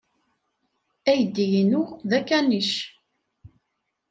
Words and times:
Aydi-inu 1.11 1.83
d 2.09 2.11
akanic. 2.19 2.71